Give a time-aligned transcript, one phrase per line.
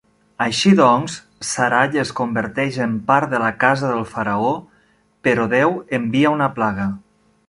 [0.43, 1.17] Així doncs,
[1.49, 4.49] Sarai es converteix en part de "la casa del faraó",
[5.29, 6.89] però déu envia una plaga.